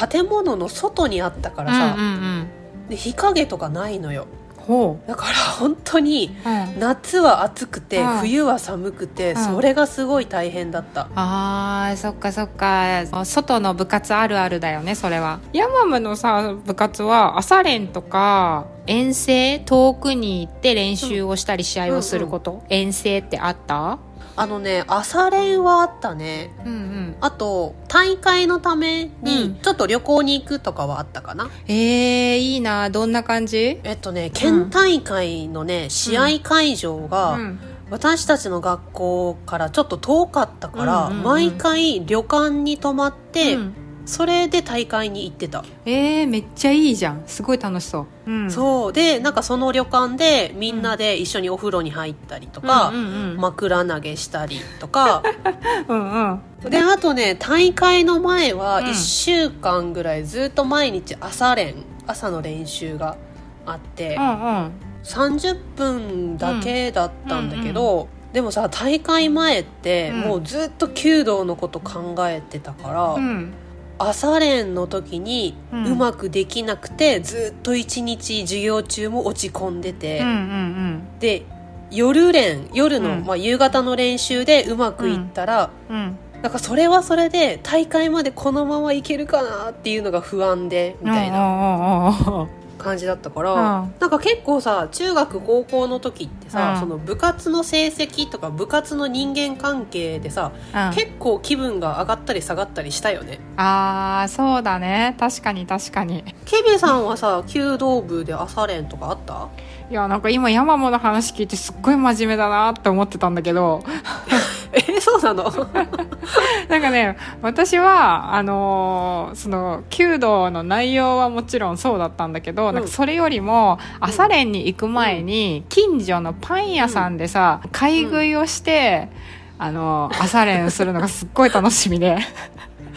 [0.10, 2.48] 建物の外にあったからさ、うんうんうん。
[2.90, 4.28] で日陰とかないのよ。
[4.68, 8.18] ほだから本当にう、うん、夏は暑くて、うん。
[8.20, 9.46] 冬は寒くて、うん。
[9.56, 11.08] それがすごい大変だった。
[11.16, 13.06] あーそっかそっか。
[13.24, 15.40] 外の部活あるあるだよねそれは。
[15.54, 19.60] ヤマムのさ部活は朝練とか遠征？
[19.60, 24.00] 遠くに行って練習をしたり試合をすること、遠征ってあった？
[24.38, 26.54] あのね朝練はあったね。
[26.66, 27.16] うんうん。
[27.20, 29.12] あと大会のためうん。
[29.24, 32.90] にちょっと旅行に行くとかはあったかな、えー、いいな。
[32.90, 33.80] どんな感じ？
[33.84, 37.60] えっとね県大会のね、試合会場が、うん。
[37.90, 41.24] 私たちの学校からちょっと遠かったから、うんうんうん。
[41.24, 43.74] 毎回旅館に泊まって、うん
[44.08, 47.24] それで大会に行ってた、えー、めっちゃいいじゃん。
[47.28, 48.94] すごい楽しそう、うん、そう。
[48.94, 53.38] でなんかその旅館でみんなで一緒にお風呂に入ったりとか、うんうんうん。
[53.38, 55.22] 枕投げしたりとか。
[55.90, 56.70] うんうん。
[56.70, 58.86] であとね大会の前はうん。
[58.86, 61.76] 1週間ぐらいずっと毎日朝練
[62.08, 63.18] 朝の練習が
[63.66, 64.72] あって、うんうん。
[65.04, 70.20] 30分だけだったんだけど、でもさ大会前ってうん。
[70.22, 73.54] もうずっと弓道のこと考えてたから、うん
[74.00, 75.86] 朝練の時にうん。
[75.86, 81.46] うまくできなくて、ずっと一日授業中も落ち込んでて、うんうんで
[81.90, 83.26] 夜練夜の、うん。
[83.26, 85.96] まあ、夕方の練習でうまくいったら、うん。
[85.96, 86.18] うん。
[86.42, 91.38] なんかそれはそれで大会までこのままいけるかなっていうのが不安でみたいな。
[91.38, 93.94] な感じだったから、うん。
[94.00, 96.80] なんか結構さ中学高校の時ってさ、うん。
[96.80, 100.96] その部活の成績とか部活の人間関係でさ、うん。
[100.96, 103.40] 結構気分が上がったり下がったりしたよね。
[103.58, 105.16] あーそうだね。
[105.20, 106.24] 確かに確かに。
[106.46, 109.48] ケビさんはさ弓道部で朝練とかあった？
[109.90, 113.84] いやなんか今ヤマモの話聞いてすっごい真面目だなって思ってたんだけど
[114.78, 115.44] えそうなの？
[116.70, 122.76] なんかね私はあのーその弓道の内容はもちろんそうだったんだけど、ん。
[122.76, 129.10] なんかそれよりも朝練に行く前に近所のパン屋さんでさ、買い食いをして、
[129.58, 132.18] あのー朝練するのがすっごい楽しみで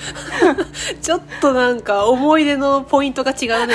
[1.01, 3.75] ちょっとなんか思い出のポイントが違うね。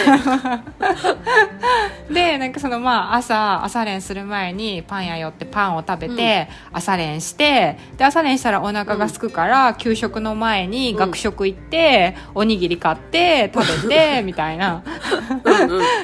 [2.10, 14.84] でなんかそのまあ朝朝練する前にパン屋寄ってパンを食べて、朝練してで朝練したらお腹が空くから、給食の前に学食行って、おにぎり買って食べて みたいな。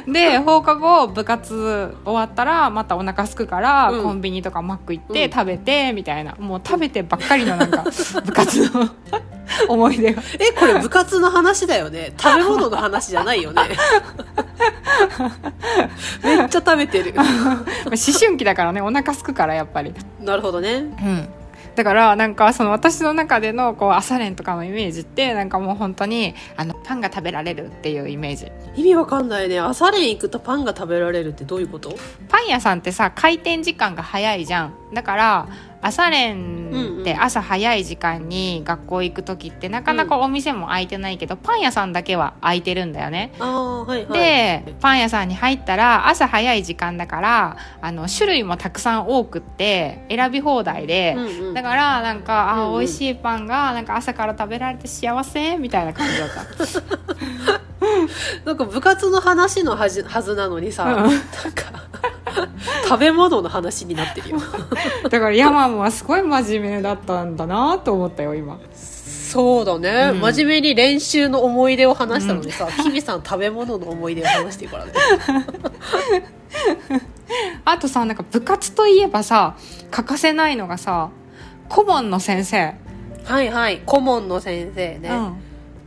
[0.08, 4.04] で放課後部活終わったらまたお腹空くから、うん。
[4.04, 5.32] コンビニとかマック行って、うん。
[5.32, 6.36] 食べてみたいな。
[6.40, 7.84] もう食べてばっかりのなんか
[8.26, 8.90] 部活の
[9.68, 10.22] 思い出が。
[10.40, 12.14] えこれ部活の話だよね。
[12.18, 13.62] 食べ物の話じゃないよね。
[16.24, 17.14] めっちゃ食べてる。
[17.14, 17.64] まあ思
[18.20, 18.82] 春期だからね。
[18.82, 19.94] お腹空くからやっぱり。
[20.20, 20.70] なるほどね。
[20.76, 21.28] うん。
[21.74, 28.52] だからなんかその私の中でのこう朝練とかのイメージってなんかもう本当にあのパンが食べられるっていうイメージ。
[28.76, 29.60] 意味わかんないね。
[29.60, 31.96] 朝練行くとパンが食べられるってどういうこと？
[32.28, 34.74] パン屋さんってさ開店時間が早いじゃん。
[34.94, 35.48] だから
[35.82, 43.34] 朝練って朝早い時間に学校行く時ってなかなかお店も開いてないけど、パン屋さんだけは開いてるんだよね。
[43.40, 44.20] ああはいはい。
[44.20, 51.54] でパン屋さんに入ったら朝早い時間だからあの種類もたくさん多くって選び放題で、うんうん。
[51.54, 52.80] だからなんか、あうんうん。
[52.80, 56.42] 美味しいパンがなんか朝から食べられて幸せみたいな感じだった。
[58.46, 60.04] なんか部活の話のはず
[60.36, 60.94] なのにさ、うん。
[60.96, 61.12] なん
[61.54, 61.81] か
[62.88, 64.38] 食べ物の話になってるよ。
[65.10, 68.60] だからヤマンはすごい真面目だったんだなと思ったよ今。
[68.74, 70.20] そうだね、うん。
[70.20, 74.92] 真面目に練習の思い出を話したのにさ、キビさん食べ物の思い出を話してるからね。
[77.64, 79.56] あとさなんか部活といえばさ
[79.90, 81.12] 欠かせないのがさ
[81.70, 82.74] 顧問の先生、
[83.24, 83.82] はいはい。
[83.86, 85.10] 顧問の先生ね、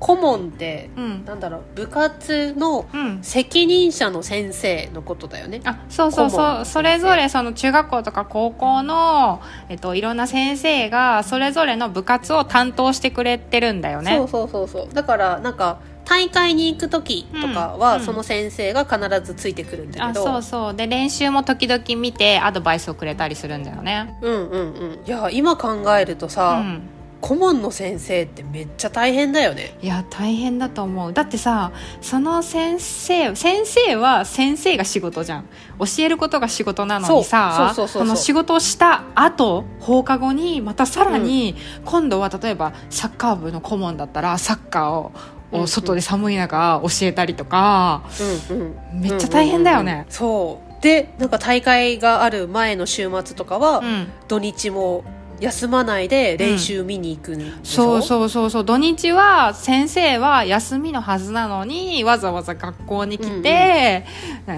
[0.04, 1.04] 顧問ってうん。
[1.04, 3.18] うんなんだろう部活のうん。
[3.22, 5.62] 責任者の先生のことだよね。
[5.64, 6.64] あそうそうそう。
[6.66, 9.40] それぞれその中学校とか高校の、
[9.70, 14.16] えっと、いろんな先生がそれぞれの部活を担当してくれてるんだよね。
[14.16, 14.94] そうそうそうそう。
[14.94, 18.04] だからなんか大会に行く時とかは、うん。
[18.04, 20.24] その先生が必ずついてくるんだあけど。
[20.24, 20.74] そうそう。
[20.74, 24.18] で練習も時々見てアドバイスをくれたりするんだよね。
[24.20, 25.06] うんうんうん。
[25.06, 26.82] いや今考えるとうさ、ん
[27.24, 29.78] 顧問の先生ってめっちゃ大変だよね。
[29.80, 31.14] いや大変だと思う。
[31.14, 35.46] だってさその先生先生は先生が仕事じゃん。
[35.78, 41.56] 教えることが仕事なのにさその仕事をした後放課後にまたさらに、
[41.86, 48.02] 今度は例えばサッカー部の顧問だったらサッカーを外で寒い中教えたりとか、
[48.50, 49.00] うんうん。
[49.00, 49.92] めっちゃ大変だよね。
[49.92, 50.12] うんうんうん。
[50.12, 50.82] そう。
[50.82, 54.08] でなんか大会がある前の週末とかは、うん。
[54.28, 55.04] 土日も
[55.44, 64.06] 休まないで練習見に行くんでしそょ、うそうそうそう土日は先生は休みのはずなのにわざわざ学校に来て、ね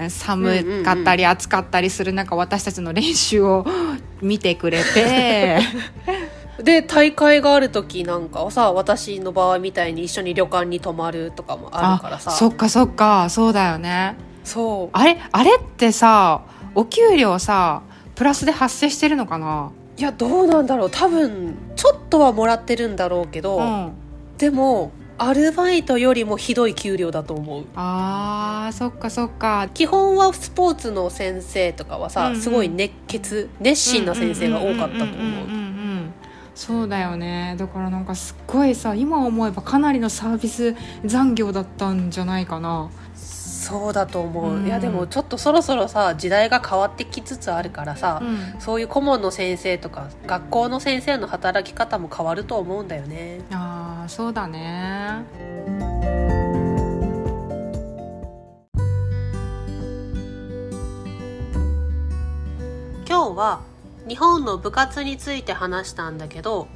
[0.09, 3.65] 寒かったり暑かったりする中私たちの練習を
[4.21, 5.59] 見てくれて。
[6.57, 12.31] で大会がある時なんかはさ私の場合みたいに一緒に旅館に泊まるとかもあるからさ。
[12.31, 13.29] そっかそっか。
[13.29, 14.15] そうだよね。
[14.43, 14.89] そう。
[14.91, 16.41] あれあれってさ
[16.73, 17.83] お給料さ
[18.15, 19.71] プラスで発生してるのかな？
[19.97, 20.89] いやどうなんだろう。
[20.91, 23.91] 多分ちょっとはもらってるんだろうけど、うん。
[24.37, 27.65] でもアルバイトよりもひどい給料だと思う。
[27.75, 29.67] あーそっかそっか。
[29.73, 32.41] 基本はスポーツの先生とかはさ、うんうん。
[32.41, 35.47] すごい熱血熱心な先生が多かったと思う。
[36.53, 37.55] そうだよね。
[37.57, 40.75] だからなんかすっごいさ今思えばかなりのサービス
[41.05, 42.89] 残業だったんじゃないかな
[43.67, 44.65] そうだと思う、うん。
[44.65, 48.61] いやでもちょっとそろそろさ時代が変わってきつつあるからさ、うん。
[48.61, 53.41] そういう顧問の先生とか学校の先生の働き方も変わると思うんだよね。
[53.51, 55.25] あーそうだね。
[63.05, 63.61] 今日は
[64.07, 66.67] 日本の部活について話したんだけど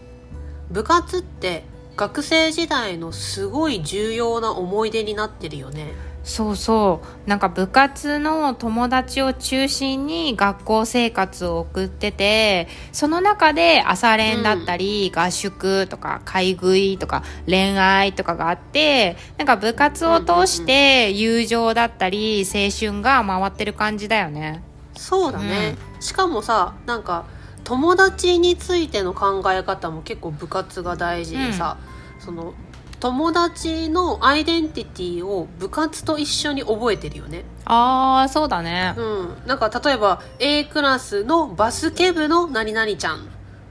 [0.70, 1.64] 部活って
[1.96, 7.30] 学生時代のすごい重要な思い出になってるよねそうそう。
[7.30, 24.63] なんか部活の友達を中心に学校生活を送っててその中で朝練だったり、合宿とか買い食いとか恋愛とかがあってなんか部活を通して友情だったり青春が回ってる感じだよね。
[24.95, 27.26] そうだね、しかもさなんか
[27.63, 31.78] 友達についての考え方も結構部活が大事でさ、
[32.19, 32.53] その
[33.02, 37.43] 友達のアイデンティティを部活と一緒に覚えてるよね。
[37.66, 38.93] ああそうだね。
[38.95, 39.47] うん。
[39.47, 43.28] なんか例えば A クラスのバスケ部の何々ちゃん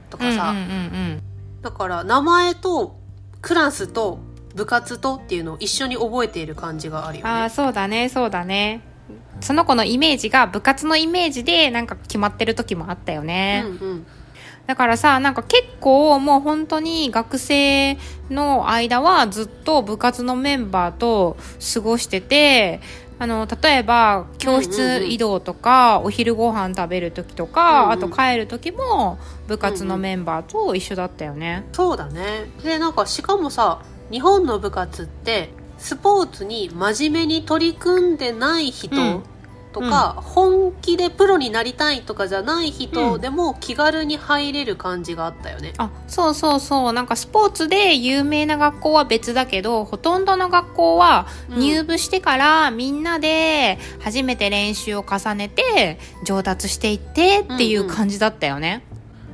[0.09, 0.65] とかさ、うんうんう
[1.17, 1.23] ん
[1.61, 2.99] だから名前と
[3.41, 4.19] クラスと
[4.55, 8.81] 部活とっていうのを一緒に覚えている感じがあるよああねそうだねそうだね。
[9.41, 14.05] その子のイメージが部活のイメージでなんか決まってる時もあったよね、うんうん
[14.71, 17.97] だからさなんか結構もう本当に学生
[18.29, 21.35] の間はずっと部活のメンバーと
[21.73, 22.79] 過ごしてて
[23.19, 27.91] あの例えば教室移動とか、お昼ご飯食べる時とか、うんうん。
[27.91, 32.49] あと帰る時も部活のメンバーと一緒だったよね、そうだね。
[32.63, 39.21] でなんかしかもさ日本の部活ってスポーツに真面目に取り組んでない人
[39.79, 39.89] うん。
[39.89, 43.21] とか、本気でプロになりたいとかじゃない人うん。
[43.21, 46.93] でも気軽に入れる感じがあったよね、あそうそうそう。
[46.93, 51.59] なんかスポーツで有名な学校は別だけどほとんどの学校はうん。
[51.59, 58.83] 入部してからみんなで初めて練習を重ねて上達していってっていう感じだったよね。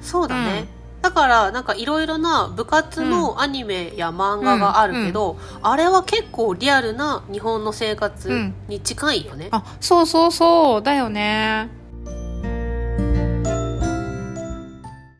[0.01, 0.67] そうだね、
[1.07, 10.83] だからなんかいろいろな部活のアニメや漫画があるけど、あれは結構リアルな日本の生活に近いよね、あそうそうそう。
[10.83, 11.69] だよね